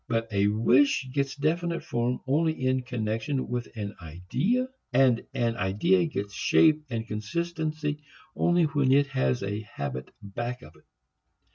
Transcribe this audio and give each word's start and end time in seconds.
But 0.07 0.29
a 0.33 0.47
wish 0.47 1.07
gets 1.13 1.35
definite 1.35 1.83
form 1.83 2.21
only 2.25 2.65
in 2.65 2.81
connection 2.81 3.47
with 3.47 3.67
an 3.75 3.93
idea, 4.01 4.67
and 4.91 5.23
an 5.35 5.55
idea 5.57 6.07
gets 6.07 6.33
shape 6.33 6.83
and 6.89 7.05
consistency 7.07 8.03
only 8.35 8.63
when 8.63 8.91
it 8.91 9.05
has 9.09 9.43
a 9.43 9.61
habit 9.75 10.09
back 10.23 10.63
of 10.63 10.75
it. 10.75 10.85